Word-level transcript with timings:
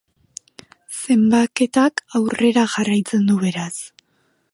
Zenbaketak 1.01 2.03
aurrera 2.21 2.63
jarraitzen 2.77 3.29
du, 3.33 3.37
beraz. 3.45 3.71